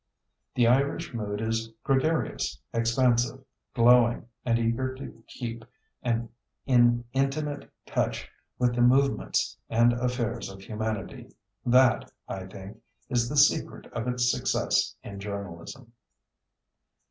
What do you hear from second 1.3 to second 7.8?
is gregarious, expansive, glowing, and eager to keep in intimate